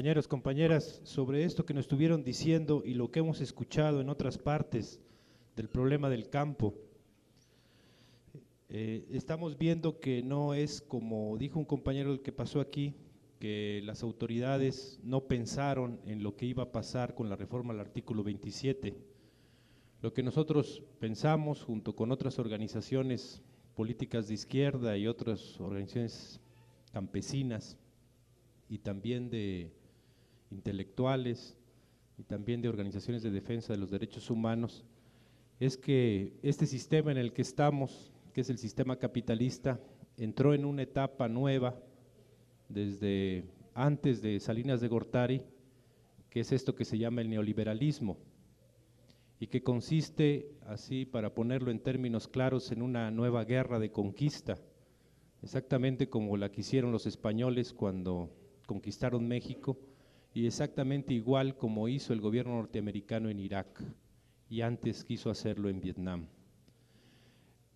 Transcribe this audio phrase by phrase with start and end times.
[0.00, 4.38] Compañeros, compañeras, sobre esto que nos estuvieron diciendo y lo que hemos escuchado en otras
[4.38, 5.00] partes
[5.56, 6.72] del problema del campo,
[8.68, 12.94] eh, estamos viendo que no es como dijo un compañero que pasó aquí,
[13.40, 17.80] que las autoridades no pensaron en lo que iba a pasar con la reforma al
[17.80, 18.94] artículo 27.
[20.00, 23.42] Lo que nosotros pensamos, junto con otras organizaciones
[23.74, 26.40] políticas de izquierda y otras organizaciones
[26.92, 27.76] campesinas
[28.68, 29.72] y también de
[30.50, 31.56] intelectuales
[32.18, 34.84] y también de organizaciones de defensa de los derechos humanos,
[35.60, 39.80] es que este sistema en el que estamos, que es el sistema capitalista,
[40.16, 41.76] entró en una etapa nueva
[42.68, 45.42] desde antes de Salinas de Gortari,
[46.30, 48.18] que es esto que se llama el neoliberalismo,
[49.40, 54.58] y que consiste, así para ponerlo en términos claros, en una nueva guerra de conquista,
[55.42, 58.30] exactamente como la que hicieron los españoles cuando
[58.66, 59.78] conquistaron México,
[60.38, 63.82] y exactamente igual como hizo el gobierno norteamericano en Irak
[64.48, 66.28] y antes quiso hacerlo en Vietnam.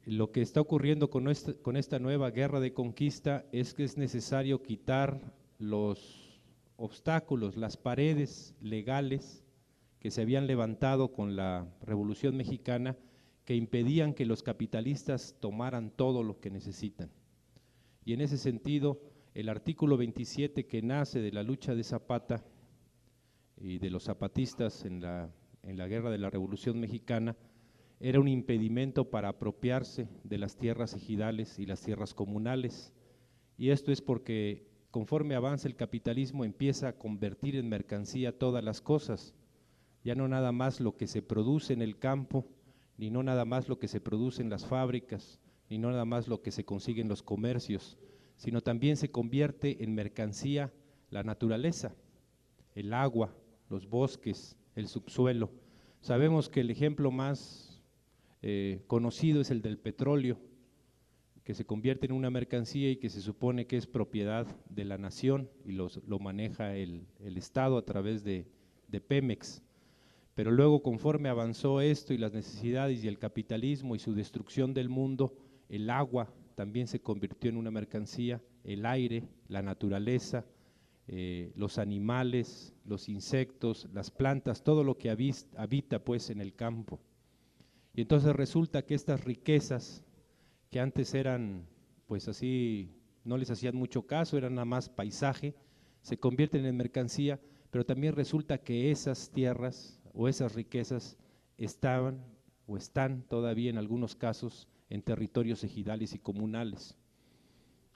[0.05, 3.97] Lo que está ocurriendo con esta, con esta nueva guerra de conquista es que es
[3.97, 6.41] necesario quitar los
[6.77, 9.42] obstáculos, las paredes legales
[9.98, 12.97] que se habían levantado con la Revolución Mexicana
[13.44, 17.11] que impedían que los capitalistas tomaran todo lo que necesitan.
[18.05, 19.00] Y en ese sentido,
[19.34, 22.44] el artículo 27 que nace de la lucha de Zapata
[23.63, 25.31] y de los zapatistas en la,
[25.63, 27.37] en la guerra de la Revolución Mexicana
[28.01, 32.93] era un impedimento para apropiarse de las tierras ejidales y las tierras comunales.
[33.57, 38.81] Y esto es porque conforme avanza el capitalismo empieza a convertir en mercancía todas las
[38.81, 39.33] cosas,
[40.03, 42.45] ya no nada más lo que se produce en el campo,
[42.99, 45.39] ni no nada más lo que se produce en las fábricas,
[45.71, 47.97] ni no nada más lo que se consigue en los comercios,
[48.35, 50.73] sino también se convierte en mercancía
[51.11, 51.95] la naturaleza,
[52.75, 53.33] el agua,
[53.73, 55.51] los bosques, el subsuelo.
[56.03, 57.83] Sabemos que el ejemplo más
[58.42, 60.38] eh, conocido es el del petróleo,
[61.43, 64.99] que se convierte en una mercancía y que se supone que es propiedad de la
[64.99, 68.47] nación y lo maneja el, Estado a través de,
[68.88, 69.62] de Pemex.
[70.34, 74.89] Pero luego conforme avanzó esto y las necesidades y el capitalismo y su destrucción del
[74.89, 75.34] mundo,
[75.69, 80.44] el agua también se convirtió en una mercancía, el aire, la naturaleza,
[81.09, 87.01] eh, los animales, los insectos, las plantas, todo lo que habita pues en el campo.
[87.95, 90.05] Y entonces resulta que estas riquezas
[90.71, 91.67] que antes eran
[92.07, 92.91] pues así,
[93.25, 95.55] no les hacían mucho caso, eran nada más paisaje,
[96.03, 97.41] se convierten en mercancía,
[97.71, 101.17] pero también resulta que esas tierras o esas riquezas
[101.59, 102.25] estaban
[102.67, 106.97] o están todavía en algunos casos en territorios ejidales y comunales.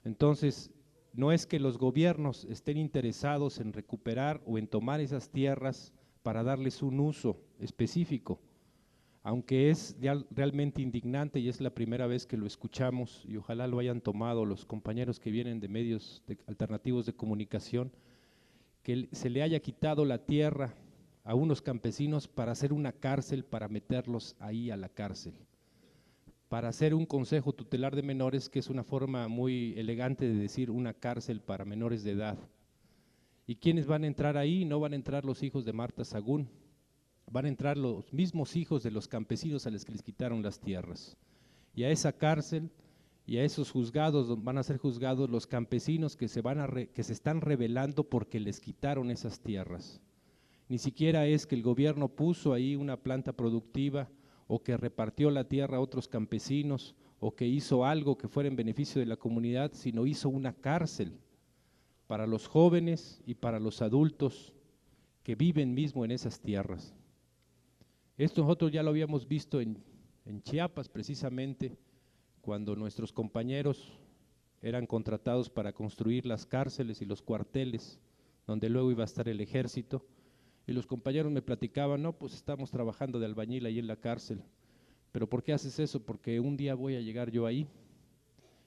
[0.03, 0.71] Entonces,
[1.17, 5.91] no es que los gobiernos estén interesados en recuperar o en tomar esas tierras
[6.21, 8.39] para darles un uso específico,
[9.23, 9.97] aunque es
[10.29, 14.45] realmente indignante y es la primera vez que lo escuchamos y ojalá lo hayan tomado
[14.45, 17.91] los compañeros que vienen de medios alternativos de comunicación,
[18.83, 20.75] que se le haya quitado la tierra
[21.23, 25.33] a unos campesinos para hacer una cárcel, para meterlos ahí a la cárcel
[26.49, 30.71] para hacer un consejo tutelar de menores, que es una forma muy elegante de decir
[30.71, 32.37] una cárcel para menores de edad.
[33.45, 34.65] ¿Y quiénes van a entrar ahí?
[34.65, 36.49] No van a entrar los hijos de Marta Sagún,
[37.29, 40.59] van a entrar los mismos hijos de los campesinos a los que les quitaron las
[40.59, 41.17] tierras.
[41.75, 42.71] Y a esa cárcel
[43.25, 47.03] y a esos juzgados van a ser juzgados los campesinos que se, van a que
[47.03, 50.01] se están rebelando porque les quitaron esas tierras.
[50.69, 54.09] Ni siquiera es que el gobierno puso ahí una planta productiva
[54.47, 58.55] o que repartió la tierra a otros campesinos o que hizo algo que fuera en
[58.55, 61.13] beneficio de la comunidad, sino hizo una cárcel
[62.07, 64.53] para los jóvenes y para los adultos
[65.23, 66.93] que viven mismo en esas tierras.
[68.17, 69.77] Esto nosotros ya lo habíamos visto en,
[70.25, 71.77] en Chiapas precisamente,
[72.41, 73.99] cuando nuestros compañeros
[74.61, 77.99] eran contratados para construir las cárceles y los cuarteles,
[78.45, 80.05] donde luego iba a estar el ejército,
[80.67, 84.41] y los compañeros me platicaban, no, pues estamos trabajando de albañil ahí en la cárcel.
[85.13, 86.01] Pero ¿por qué haces eso?
[86.01, 87.65] Porque un día voy a llegar yo ahí,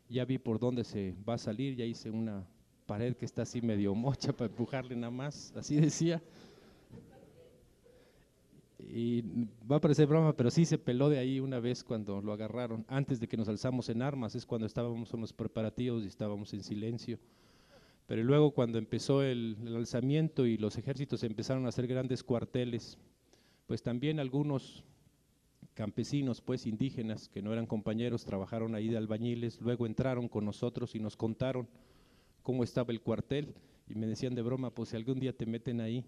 [0.08, 2.46] ya vi por dónde se va a salir, ya hice una
[2.86, 6.22] pared que está así medio mocha para empujarle nada más, así decía.
[8.78, 9.22] Y
[9.70, 12.84] va a parecer broma, pero sí se peló de ahí una vez cuando lo agarraron,
[12.88, 16.52] antes de que nos alzamos en armas, es cuando estábamos en los preparativos y estábamos
[16.54, 17.18] en silencio.
[18.10, 22.98] Pero luego cuando empezó el, alzamiento y los ejércitos empezaron a hacer grandes cuarteles,
[23.68, 24.82] pues también algunos
[25.74, 30.96] campesinos, pues indígenas, que no eran compañeros, trabajaron ahí de albañiles, luego entraron con nosotros
[30.96, 31.68] y nos contaron
[32.42, 33.54] cómo estaba el cuartel,
[33.86, 36.04] Y me decían de broma, pues si algún día te meten ahí,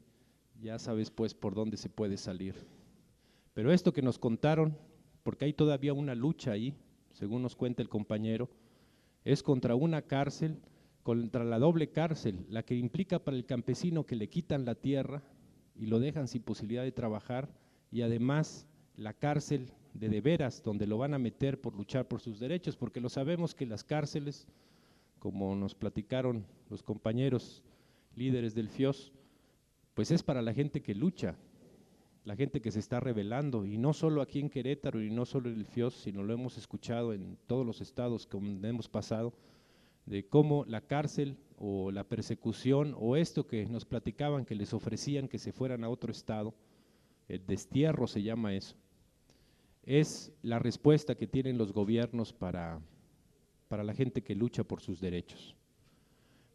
[0.60, 2.56] ya sabes pues por dónde se puede salir.
[3.54, 4.76] Pero esto que nos contaron,
[5.22, 6.74] porque hay todavía una lucha ahí,
[7.12, 8.50] según nos cuenta el compañero,
[9.24, 10.58] es contra una cárcel,
[11.02, 15.22] contra la doble cárcel, la que implica para el campesino que le quitan la tierra
[15.74, 17.48] y lo dejan sin posibilidad de trabajar,
[17.90, 18.66] y además
[18.96, 22.76] la cárcel de de veras, donde lo van a meter por luchar por sus derechos,
[22.76, 24.46] porque lo sabemos que las cárceles,
[25.18, 27.62] como nos platicaron los compañeros
[28.16, 29.12] líderes del FIOS,
[29.94, 31.36] pues es para la gente que lucha,
[32.24, 35.50] la gente que se está rebelando, y no solo aquí en Querétaro y no solo
[35.50, 39.34] en el FIOS, sino lo hemos escuchado en todos los estados que hemos pasado,
[40.06, 45.28] de cómo la cárcel o la persecución o esto que nos platicaban que les ofrecían
[45.28, 46.54] que se fueran a otro estado,
[47.28, 48.74] el destierro se llama eso,
[49.84, 52.80] es la respuesta que tienen los gobiernos para,
[53.68, 55.56] para la gente que lucha por sus derechos.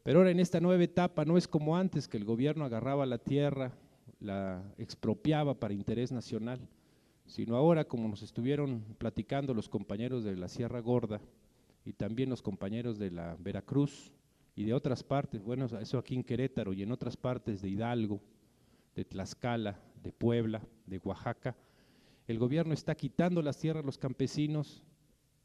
[0.04, 3.18] Pero ahora en esta nueva etapa no es como antes, que el gobierno agarraba la
[3.18, 3.74] tierra,
[4.20, 6.60] la expropiaba para interés nacional,
[7.26, 11.20] sino ahora como nos estuvieron platicando los compañeros de la Sierra Gorda
[11.88, 14.12] y también los compañeros de la Veracruz
[14.58, 18.20] y de otras partes, bueno, eso aquí en Querétaro y en otras partes de Hidalgo,
[18.94, 21.56] de Tlaxcala, de Puebla, de Oaxaca,
[22.28, 24.84] el gobierno está quitando las tierras a los campesinos,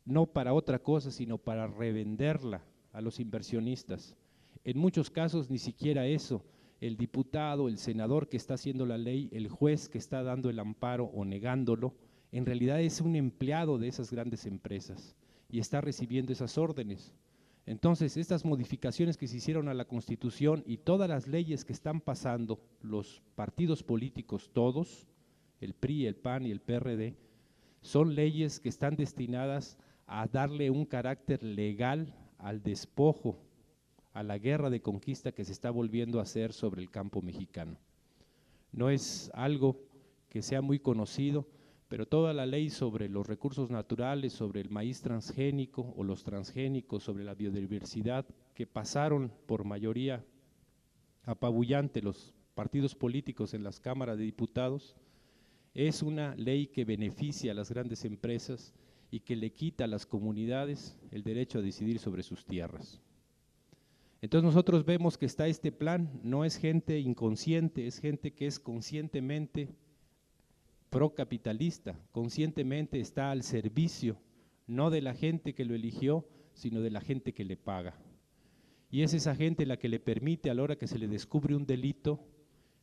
[0.04, 4.16] no para otra cosa, sino para revenderla a los inversionistas.
[4.64, 6.42] En muchos casos ni siquiera eso.
[6.80, 10.58] El diputado, el senador que está haciendo la ley, el juez que está dando el
[10.58, 11.94] amparo o negándolo,
[12.32, 15.14] en realidad es un empleado de esas grandes empresas
[15.52, 17.12] y está recibiendo esas órdenes.
[17.66, 22.00] Entonces, estas modificaciones que se hicieron a la Constitución y todas las leyes que están
[22.00, 25.06] pasando, los partidos políticos todos,
[25.60, 27.14] el PRI, el PAN y el PRD,
[27.82, 33.38] son leyes que están destinadas a darle un carácter legal al despojo
[34.14, 37.76] a la guerra de conquista que se está volviendo a hacer sobre el campo mexicano.
[38.72, 39.78] No es algo
[40.30, 41.46] que sea muy conocido,
[41.92, 47.02] pero toda la ley sobre los recursos naturales, sobre el maíz transgénico o los transgénicos,
[47.02, 48.24] sobre la biodiversidad,
[48.54, 50.24] que pasaron por mayoría
[51.24, 54.96] apabullante los partidos políticos en las cámaras de diputados,
[55.74, 58.72] es una ley que beneficia a las grandes empresas
[59.10, 63.02] y que le quita a las comunidades el derecho a decidir sobre sus tierras.
[64.22, 68.58] Entonces nosotros vemos que está este plan, no es gente inconsciente, es gente que es
[68.58, 69.68] conscientemente
[70.92, 74.18] procapitalista, conscientemente está al servicio,
[74.66, 77.96] no de la gente que lo eligió, sino de la gente que le paga.
[78.90, 81.56] Y es esa gente la que le permite, a la hora que se le descubre
[81.56, 82.20] un delito,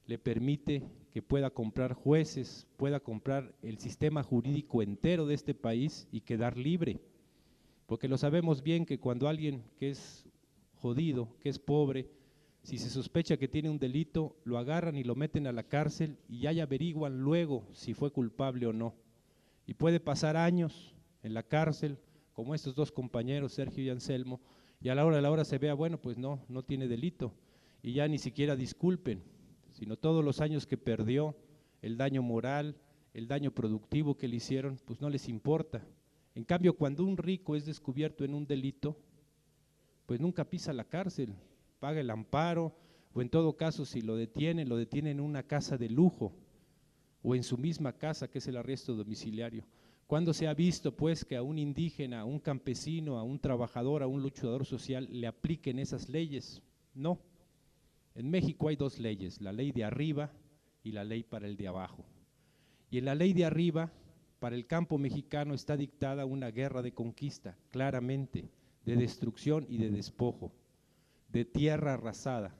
[0.08, 0.82] le permite
[1.14, 6.58] que pueda comprar jueces, pueda comprar el sistema jurídico entero de este país y quedar
[6.58, 7.00] libre.
[7.86, 10.26] Porque lo sabemos bien que cuando alguien que es
[10.82, 12.10] jodido, que es pobre,
[12.70, 16.20] si se sospecha que tiene un delito, lo agarran y lo meten a la cárcel
[16.28, 18.94] y ya averiguan luego si fue culpable o no.
[19.66, 20.94] Y puede pasar años
[21.24, 21.98] en la cárcel,
[22.32, 24.40] como estos dos compañeros, Sergio y Anselmo,
[24.82, 27.34] y a la hora de la hora se vea, bueno, pues no, no tiene delito,
[27.82, 29.24] y ya ni siquiera disculpen,
[29.72, 31.36] sino todos los años que perdió,
[31.82, 32.76] el daño moral,
[33.16, 35.82] el daño productivo que le hicieron, pues no les importa.
[36.36, 38.96] En cambio, cuando un rico es descubierto en un delito,
[40.06, 41.34] pues nunca pisa la cárcel,
[41.80, 42.76] paga el amparo,
[43.14, 46.34] o en todo caso si lo detienen, lo detienen en una casa de lujo,
[47.22, 49.66] o en su misma casa, que es el arresto domiciliario.
[50.08, 54.02] ¿Cuándo se ha visto pues que a un indígena, a un campesino, a un trabajador,
[54.02, 56.64] a un luchador social le apliquen esas leyes?
[56.96, 57.20] No.
[58.16, 60.32] En México hay dos leyes, la ley de arriba
[60.84, 62.06] y la ley para el de abajo.
[62.90, 63.92] Y en la ley de arriba,
[64.40, 68.50] para el campo mexicano está dictada una guerra de conquista, claramente
[68.86, 70.52] de destrucción y de despojo,
[71.32, 72.56] de tierra arrasada.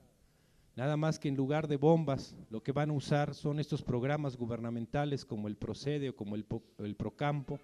[0.76, 4.36] Nada más que en lugar de bombas, lo que van a usar son estos programas
[4.36, 6.46] gubernamentales como el Procede o como el,
[6.78, 7.60] el Procampo,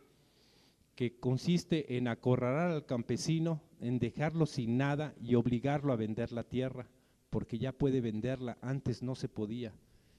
[0.95, 6.45] que consiste en acorralar al campesino, en dejarlo sin nada y obligarlo a vender la
[6.45, 6.89] tierra,
[7.31, 9.73] porque ya puede venderla, antes no se podía.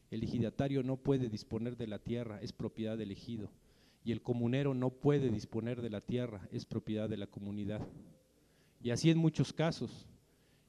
[0.10, 3.52] El ejidatario no puede disponer de la tierra, es propiedad del ejido.
[4.04, 7.86] Y el comunero no puede disponer de la tierra, es propiedad de la comunidad.
[8.82, 10.08] Y así en muchos casos.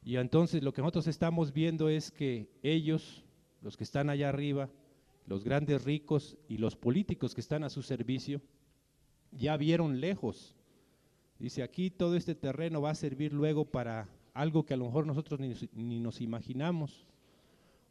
[0.09, 3.27] Y entonces lo que nosotros estamos viendo es que ellos,
[3.61, 4.71] los que están allá arriba,
[5.27, 8.41] los grandes ricos y los políticos que están a su servicio,
[9.33, 10.57] ya vieron lejos.
[11.39, 15.07] Dice, aquí todo este terreno va a servir luego para algo que a lo mejor
[15.07, 15.41] nosotros
[15.75, 17.07] ni, nos imaginamos.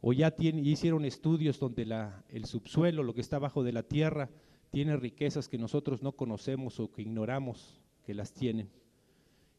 [0.02, 1.84] O ya hicieron estudios donde
[2.30, 4.32] el subsuelo, lo que está abajo de la tierra,
[4.72, 8.72] tiene riquezas que nosotros no conocemos o que ignoramos que las tienen.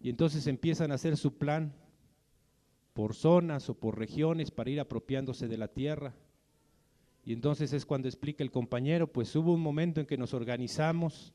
[0.01, 1.73] Y entonces empiezan a hacer su plan
[2.99, 6.17] por zonas o por regiones para ir apropiándose de la tierra.
[7.25, 11.33] Y entonces es cuando explica el compañero, pues hubo un momento en que nos organizamos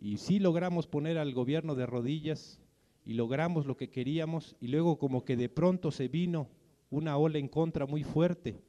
[0.00, 2.58] y sí logramos poner al gobierno de rodillas
[3.04, 6.48] y logramos lo que queríamos y luego como que de pronto se vino
[6.90, 8.60] una ola en contra muy fuerte.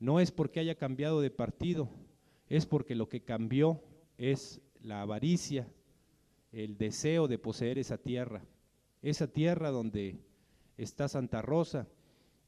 [0.00, 1.88] No es porque haya cambiado de partido,
[2.48, 3.80] es porque lo que cambió
[4.18, 5.68] es la avaricia,
[6.50, 8.42] el deseo de poseer esa tierra,
[9.00, 10.18] esa tierra donde
[10.76, 11.86] está Santa Rosa,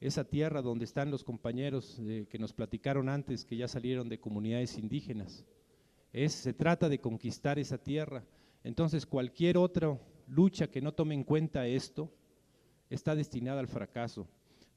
[0.00, 4.78] esa tierra donde están los compañeros que nos platicaron antes, que ya salieron de comunidades
[4.78, 5.44] indígenas.
[6.12, 8.24] Es, se trata de conquistar esa tierra.
[8.64, 12.10] Entonces cualquier otra lucha que no tome en cuenta esto
[12.90, 14.28] está destinada al fracaso,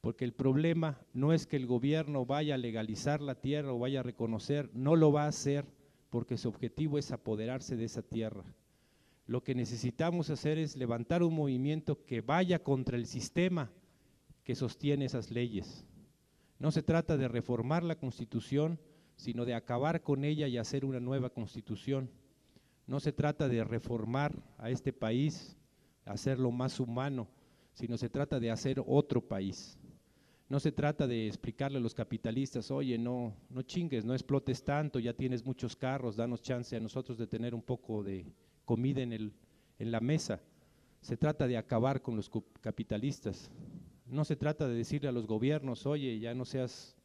[0.02, 4.00] porque el problema no es que el gobierno vaya a legalizar la tierra o vaya
[4.00, 5.66] a reconocer, no lo va a hacer
[6.10, 8.44] porque su objetivo es apoderarse de esa tierra.
[9.32, 13.72] Lo que necesitamos hacer es levantar un movimiento que vaya contra el sistema
[14.44, 15.86] que sostiene esas leyes.
[16.60, 18.78] No se trata de reformar la constitución,
[19.16, 22.10] sino de acabar con ella y hacer una nueva constitución.
[22.88, 25.56] No se trata de reformar a este país,
[26.04, 27.30] hacerlo más humano,
[27.72, 29.80] sino se trata de hacer otro país.
[30.50, 35.00] No se trata de explicarle a los capitalistas, oye, no, no chingues, no explotes tanto,
[35.00, 38.26] ya tienes muchos carros, danos chance a nosotros de tener un poco de
[38.66, 39.34] comida en, el,
[39.80, 40.42] en la mesa.
[41.02, 42.30] Se trata de acabar con los
[42.62, 43.52] capitalistas.
[44.06, 46.96] No se trata de decirle a los gobiernos, oye, ya no seas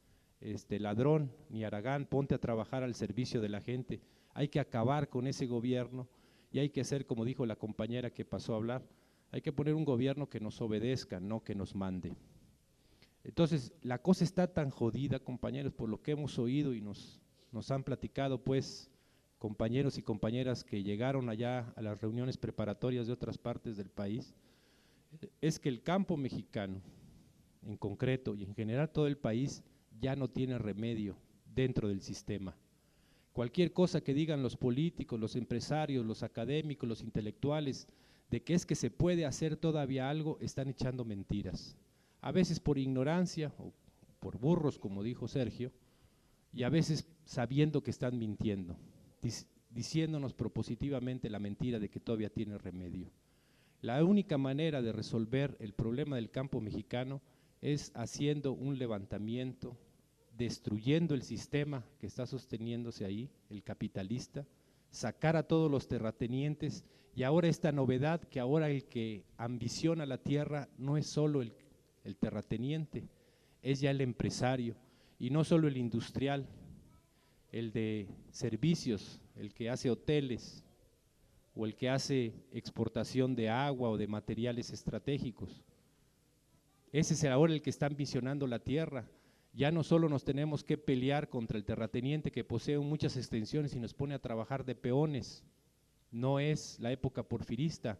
[0.40, 4.00] este, ladrón ni aragán, ponte a trabajar al servicio de la gente.
[4.34, 6.08] Hay que acabar con ese gobierno
[6.52, 8.82] y hay que ser, como dijo la compañera que pasó a hablar,
[9.32, 12.14] hay que poner un gobierno que nos obedezca, no que nos mande.
[13.24, 17.20] Entonces, la cosa está tan jodida, compañeros, por lo que hemos oído y nos,
[17.50, 18.88] nos han platicado, pues,
[19.46, 24.34] compañeros y compañeras que llegaron allá a las reuniones preparatorias de otras partes del país,
[25.40, 26.82] es que el campo mexicano,
[27.64, 29.62] en concreto y en general todo el país,
[30.00, 31.16] ya no tiene remedio
[31.54, 32.56] dentro del sistema.
[33.32, 37.86] Cualquier cosa que digan los políticos, los empresarios, los académicos, los intelectuales,
[38.28, 41.76] de que es que se puede hacer todavía algo, están echando mentiras
[42.20, 43.72] a veces por ignorancia o
[44.18, 45.70] por burros, como dijo Sergio,
[46.52, 48.76] y a veces sabiendo que están mintiendo,
[49.70, 53.10] diciéndonos propositivamente la mentira de que todavía tiene remedio.
[53.82, 57.20] La única manera de resolver el problema del campo mexicano
[57.60, 59.76] es haciendo un levantamiento,
[60.36, 64.46] destruyendo el sistema que está sosteniéndose ahí, el capitalista,
[64.90, 70.18] sacar a todos los terratenientes y ahora esta novedad que ahora el que ambiciona la
[70.18, 73.08] tierra no es solo el terrateniente,
[73.62, 74.76] es ya el empresario
[75.18, 76.46] y no solo el industrial,
[77.58, 80.62] el de servicios, el que hace hoteles
[81.54, 85.64] o el que hace exportación de agua o de materiales estratégicos.
[86.92, 89.08] Ese es ahora el que está ambicionando la tierra.
[89.54, 93.80] Ya no solo nos tenemos que pelear contra el terrateniente que posee muchas extensiones y
[93.80, 95.42] nos pone a trabajar de peones.
[96.10, 97.98] No es la época porfirista.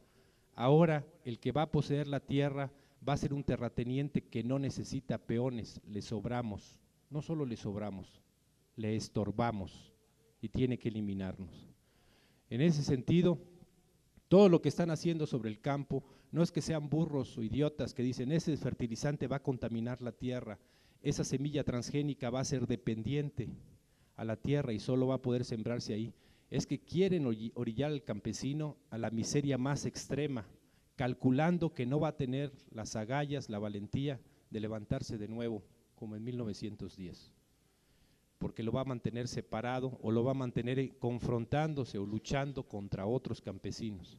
[0.55, 2.71] Ahora el que va a poseer la tierra
[3.07, 8.23] va a ser un terrateniente que no necesita peones, le sobramos, no solo le sobramos,
[8.77, 9.93] le estorbamos
[10.41, 11.69] y tiene que eliminarnos.
[12.49, 13.39] En ese sentido,
[14.29, 17.95] todo lo que están haciendo sobre el campo no es que sean burros o idiotas
[17.95, 20.59] que dicen ese fertilizante va a contaminar la tierra,
[21.03, 23.49] esa semilla transgénica va a ser dependiente
[24.17, 26.13] a la tierra y solo va a poder sembrarse ahí.
[26.51, 30.47] Es que quieren orillar al campesino a la miseria más extrema,
[30.97, 35.63] calculando que no va a tener las agallas, la valentía de levantarse de nuevo,
[35.95, 37.33] como en 1910,
[38.39, 43.07] porque lo va a mantener separado o lo va a mantener confrontándose o luchando contra
[43.07, 44.19] otros campesinos.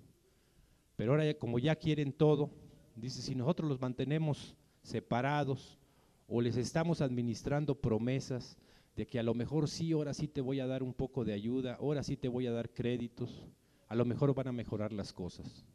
[0.95, 2.49] Pero ahora como ya quieren todo,
[2.95, 5.77] dice, si nosotros los mantenemos separados
[6.27, 8.57] o les estamos administrando promesas
[8.95, 11.33] de que a lo mejor sí, ahora sí te voy a dar un poco de
[11.33, 13.47] ayuda, ahora sí te voy a dar créditos,
[13.87, 15.65] a lo mejor van a mejorar las cosas.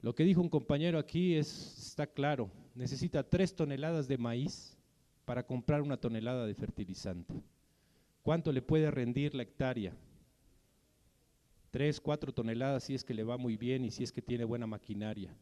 [0.00, 4.78] Lo que dijo un compañero aquí es, está claro, necesita tres toneladas de maíz
[5.24, 7.34] para comprar una tonelada de fertilizante.
[8.28, 9.96] ¿Cuánto le puede rendir la hectárea?
[11.70, 14.44] Tres, cuatro toneladas si es que le va muy bien y si es que tiene
[14.44, 15.34] buena maquinaria.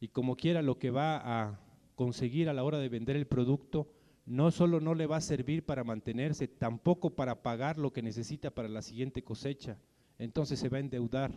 [0.00, 1.60] Y como quiera lo que va a
[1.94, 3.88] conseguir a la hora de vender el producto,
[4.26, 8.50] no solo no le va a servir para mantenerse, tampoco para pagar lo que necesita
[8.50, 9.78] para la siguiente cosecha.
[10.18, 11.30] Entonces se va a endeudar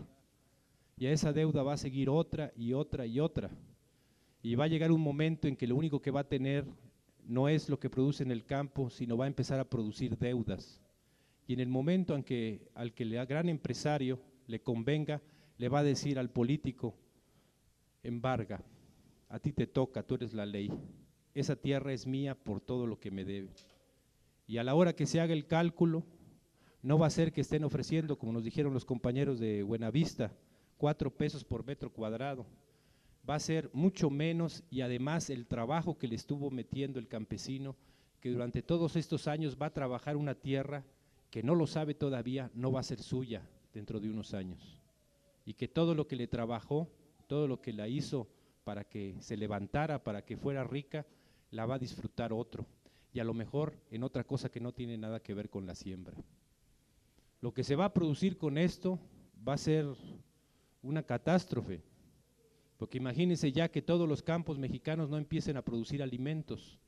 [0.98, 3.51] y a esa deuda va a seguir otra y otra y otra.
[4.42, 6.66] Y va a llegar un momento en que lo único que va a tener
[7.24, 10.82] no es lo que produce en el campo, sino va a empezar a producir deudas.
[11.48, 15.22] Y en el momento en que al que el gran empresario le convenga,
[15.58, 16.94] le va a decir al político,
[18.04, 18.62] embarga,
[19.30, 20.72] a ti te toca, tú eres la ley.
[21.34, 23.50] esa tierra es mía por todo lo que me debe.
[24.46, 26.04] Y a la hora que se haga el cálculo,
[26.82, 30.32] no va a ser que estén ofreciendo, como nos dijeron los compañeros de Buenavista,
[30.77, 32.46] cuatro pesos por metro cuadrado.
[33.30, 37.75] Va a ser mucho menos y además el trabajo que le estuvo metiendo el campesino,
[38.20, 40.84] que durante todos estos años va a trabajar una tierra
[41.38, 44.82] que no lo sabe todavía, no va a ser suya dentro de unos años.
[45.46, 46.89] Y que todo lo que le trabajó,
[47.27, 48.27] todo lo que la hizo
[48.63, 51.06] para que se levantara, para que fuera rica,
[51.51, 52.65] la va a disfrutar otro.
[53.13, 55.75] Y a lo mejor en otra cosa que no tiene nada que ver con la
[55.75, 56.17] siembra.
[57.39, 58.98] Lo que se va a producir con esto
[59.48, 59.86] va a ser
[60.82, 61.84] una catástrofe,
[62.77, 66.79] porque imagínense ya que todos los campos mexicanos no empiecen a producir alimentos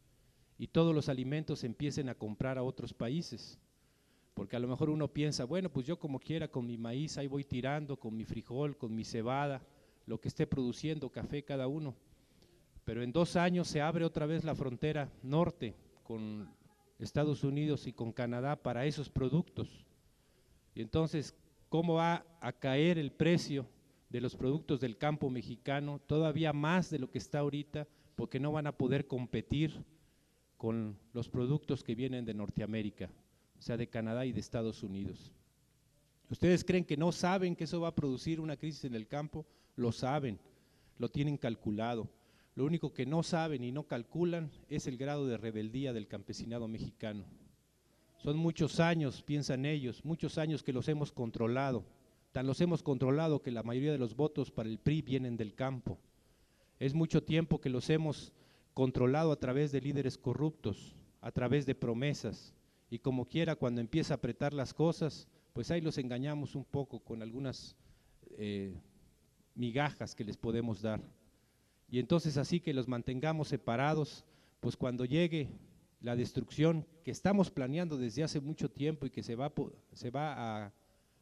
[0.57, 3.59] y todos los alimentos empiecen a comprar a otros países.
[4.39, 7.27] Porque a lo mejor uno piensa, bueno, pues yo como quiera con mi maíz ahí
[7.27, 9.61] voy tirando, con mi frijol, con mi cebada,
[10.05, 11.93] lo que esté produciendo, café cada uno.
[12.85, 16.47] Pero en dos años se abre otra vez la frontera norte con
[16.99, 19.85] Estados Unidos y con Canadá para esos productos.
[20.73, 21.35] Y entonces,
[21.67, 23.67] ¿cómo va a caer el precio
[24.07, 27.89] de los productos del campo mexicano todavía más de lo que está ahorita?
[28.15, 29.83] Porque no van a poder competir
[30.55, 33.09] con los productos que vienen de Norteamérica,
[33.61, 35.31] sea, de Canadá y de Estados Unidos.
[36.29, 39.45] ¿Ustedes creen que no saben que eso va a producir una crisis en el campo?
[39.75, 40.39] Lo saben,
[40.97, 42.07] lo tienen calculado.
[42.55, 46.67] Lo único que no saben y no calculan es el grado de rebeldía del campesinado
[46.67, 47.23] mexicano.
[48.17, 51.85] Son muchos años, piensan ellos, muchos años que los hemos controlado.
[52.31, 55.55] Tan los hemos controlado que la mayoría de los votos para el PRI vienen del
[55.55, 55.97] campo.
[56.79, 58.33] Es mucho tiempo que los hemos
[58.73, 62.53] controlado a través de líderes corruptos, a través de promesas.
[62.89, 66.99] Y como quiera, cuando empieza a apretar las cosas, pues ahí los engañamos un poco
[66.99, 67.75] con algunas
[68.37, 68.73] eh,
[69.55, 71.01] migajas que les podemos dar.
[71.89, 74.25] Y entonces así que los mantengamos separados,
[74.59, 75.49] pues cuando llegue
[76.01, 79.51] la destrucción que estamos planeando desde hace mucho tiempo y que se va,
[79.91, 80.73] se va a,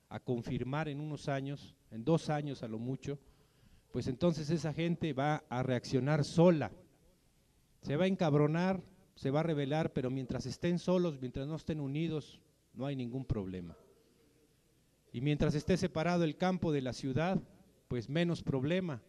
[0.09, 3.17] a confirmar en unos años, en dos años a lo mucho,
[3.91, 6.71] pues entonces esa gente va a reaccionar sola,
[7.81, 8.83] se va a encabronar,
[9.17, 12.39] se va a rebelar, pero mientras estén solos, mientras no estén unidos,
[12.75, 13.75] no hay ningún problema.
[15.11, 17.41] Y mientras esté separado el campo de la ciudad,
[17.87, 19.01] pues menos problema.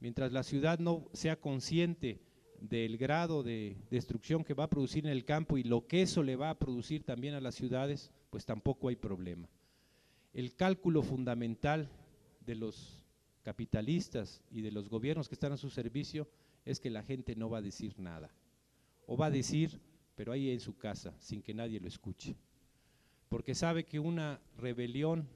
[0.00, 2.20] Mientras la ciudad no sea consciente
[2.60, 6.22] del grado de destrucción que va a producir en el campo y lo que eso
[6.22, 9.48] le va a producir también a las ciudades, pues tampoco hay problema.
[10.34, 11.88] El cálculo fundamental
[12.44, 13.02] de los
[13.42, 16.28] capitalistas y de los gobiernos que están a su servicio
[16.66, 18.30] es que la gente no va a decir nada.
[19.06, 19.80] O va a decir,
[20.14, 22.36] pero ahí en su casa, sin que nadie lo escuche.
[23.28, 25.28] Porque sabe que una rebelión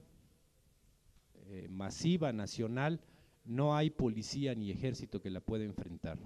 [1.47, 3.01] eh, masiva, nacional,
[3.45, 6.19] no hay policía ni ejército que la pueda enfrentar.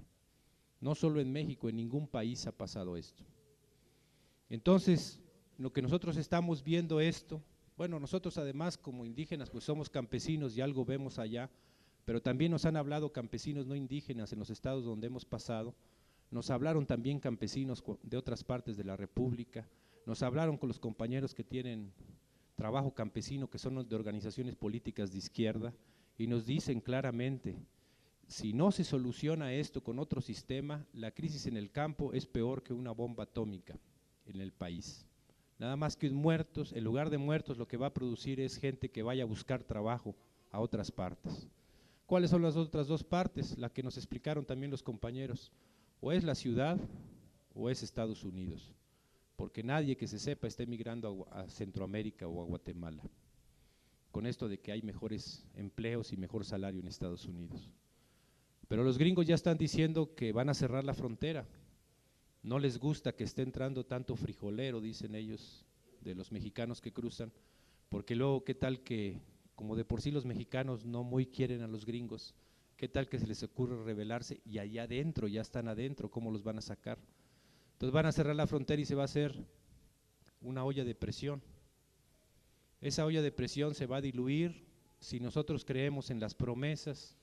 [0.81, 3.23] No solo en México, en ningún país ha pasado esto.
[4.49, 5.21] Entonces,
[5.57, 7.41] lo que nosotros estamos viendo esto,
[7.77, 11.49] bueno, nosotros además como indígenas pues somos campesinos y algo vemos allá,
[12.05, 15.73] pero también nos han hablado campesinos no indígenas en los estados donde hemos pasado,
[16.33, 19.67] nos hablaron también campesinos de otras partes de la República,
[20.05, 21.93] nos hablaron con los compañeros que tienen
[22.55, 25.73] trabajo campesino, que son de organizaciones políticas de izquierda,
[26.17, 27.55] y nos dicen claramente,
[28.27, 32.63] si no se soluciona esto con otro sistema, la crisis en el campo es peor
[32.63, 33.77] que una bomba atómica
[34.25, 35.05] en el país.
[35.59, 38.89] Nada más que muertos, en lugar de muertos lo que va a producir es gente
[38.89, 40.15] que vaya a buscar trabajo
[40.51, 41.47] a otras partes.
[42.07, 43.57] ¿Cuáles son las otras dos partes?
[43.57, 45.51] La que nos explicaron también los compañeros.
[46.05, 46.77] O es la ciudad
[47.55, 48.73] o es Estados Unidos,
[49.37, 53.01] porque nadie que se sepa está emigrando a, a Centroamérica o a Guatemala,
[54.11, 57.69] con esto de que hay mejores empleos y mejor salario en Estados Unidos.
[58.67, 61.47] Pero los gringos ya están diciendo que van a cerrar la frontera.
[62.41, 65.63] No les gusta que esté entrando tanto frijolero, dicen ellos,
[66.01, 67.31] de los mexicanos que cruzan,
[67.87, 69.21] porque luego qué tal que,
[69.55, 72.35] como de por sí los mexicanos no muy quieren a los gringos,
[72.77, 76.43] qué tal que se les ocurre rebelarse y allá adentro, ya están adentro, ¿cómo los
[76.43, 76.99] van a sacar?
[77.73, 79.35] Entonces van a cerrar la frontera y se va a hacer
[80.41, 81.41] una olla de presión.
[82.81, 84.65] Esa olla de presión se va a diluir
[84.99, 87.17] si nosotros creemos en las promesas,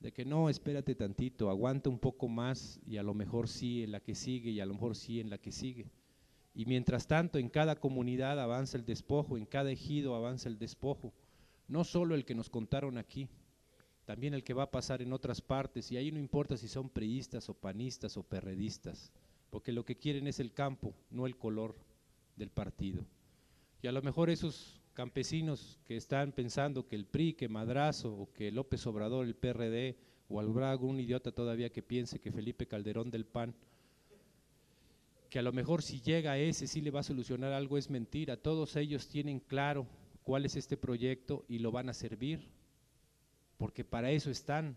[0.00, 3.92] de que no, espérate tantito, aguanta un poco más y a lo mejor sí en
[3.92, 5.90] la que sigue y a lo mejor sí en la que sigue.
[6.54, 11.14] Y mientras tanto en cada comunidad avanza el despojo, en cada ejido avanza el despojo,
[11.68, 13.28] no solo el que nos contaron aquí,
[14.04, 16.88] también el que va a pasar en otras partes, y ahí no importa si son
[16.88, 19.12] priistas o panistas o perredistas,
[19.50, 21.76] porque lo que quieren es el campo, no el color
[22.36, 23.04] del partido.
[23.82, 28.32] Y a lo mejor esos campesinos que están pensando que el PRI, que Madrazo o
[28.32, 29.96] que López Obrador, el PRD,
[30.28, 33.54] o habrá algún idiota todavía que piense que Felipe Calderón del PAN
[35.32, 37.88] que a lo mejor si llega a ese sí le va a solucionar algo, es
[37.88, 38.36] mentira.
[38.36, 39.86] Todos ellos tienen claro
[40.24, 42.50] cuál es este proyecto y lo van a servir,
[43.62, 44.76] porque para eso están,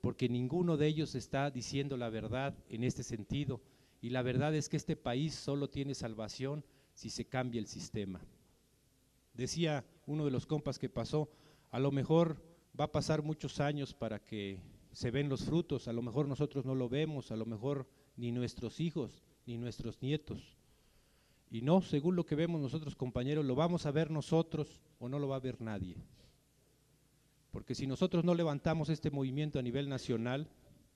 [0.00, 3.60] porque ninguno de ellos está diciendo la verdad en este sentido.
[4.00, 8.20] Y la verdad es que este país solo tiene salvación si se cambia el sistema.
[9.34, 11.28] Decía uno de los compas que pasó,
[11.72, 12.40] a lo mejor
[12.78, 14.60] va a pasar muchos años para que
[14.92, 18.30] se ven los frutos, a lo mejor nosotros no lo vemos, a lo mejor ni
[18.30, 20.56] nuestros hijos, ni nuestros nietos.
[21.50, 25.18] Y no, según lo que vemos nosotros compañeros, lo vamos a ver nosotros o no
[25.18, 25.96] lo va a ver nadie.
[27.50, 30.48] Porque si nosotros no levantamos este movimiento a nivel nacional,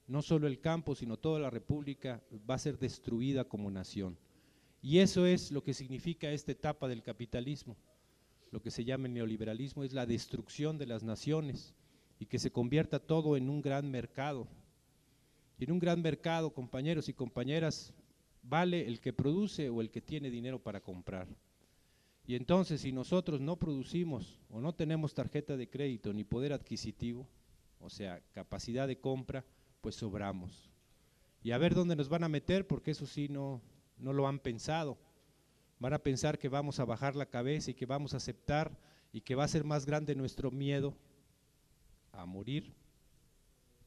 [0.07, 4.19] no solo el campo, sino toda la República va a ser destruida como nación.
[4.83, 7.77] Y eso es lo que significa esta etapa del capitalismo.
[8.51, 11.75] Lo que se llama el neoliberalismo es la destrucción de las naciones
[12.19, 14.49] y que se convierta todo en un gran mercado.
[15.59, 17.95] Y en un gran mercado, compañeros y compañeras,
[18.43, 21.29] vale el que produce o el que tiene dinero para comprar.
[22.25, 27.27] Y entonces si nosotros no producimos o no tenemos tarjeta de crédito ni poder adquisitivo,
[27.81, 29.45] o sea, capacidad de compra,
[29.81, 30.71] pues sobramos.
[31.43, 33.61] Y a ver dónde nos van a meter, porque eso sí no,
[33.99, 34.97] no lo han pensado.
[35.81, 38.79] Van a pensar que vamos a bajar la cabeza y que vamos a aceptar
[39.13, 40.95] y que va a ser más grande nuestro miedo
[42.13, 42.73] a morir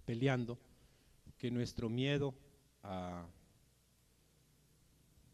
[0.06, 0.60] peleando
[1.38, 2.34] que nuestro miedo
[2.84, 3.28] a